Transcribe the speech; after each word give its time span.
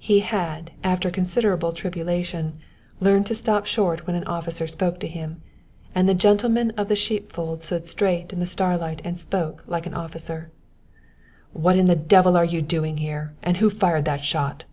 He 0.00 0.18
had, 0.18 0.72
after 0.82 1.08
considerable 1.08 1.70
tribulation, 1.70 2.58
learned 2.98 3.26
to 3.26 3.34
stop 3.36 3.64
short 3.64 4.08
when 4.08 4.16
an 4.16 4.24
officer 4.26 4.66
spoke 4.66 4.98
to 4.98 5.06
him, 5.06 5.40
and 5.94 6.08
the 6.08 6.16
gentleman 6.16 6.72
of 6.76 6.88
the 6.88 6.96
sheepfold 6.96 7.62
stood 7.62 7.86
straight 7.86 8.32
in 8.32 8.40
the 8.40 8.46
starlight 8.48 9.00
and 9.04 9.20
spoke 9.20 9.62
like 9.68 9.86
an 9.86 9.94
officer. 9.94 10.50
"What 11.52 11.78
in 11.78 11.86
the 11.86 11.94
devil 11.94 12.36
are 12.36 12.44
you 12.44 12.60
doing 12.60 12.96
here, 12.96 13.34
and 13.40 13.58
who 13.58 13.70
fired 13.70 14.04
that 14.06 14.24
shot?" 14.24 14.64